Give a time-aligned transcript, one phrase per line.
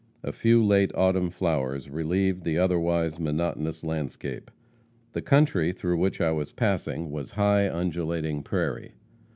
[0.23, 4.49] A few late autumn flowers relieved the otherwise monotonous landscape.
[5.13, 8.93] The country through which I was passing was high, undulating prairie.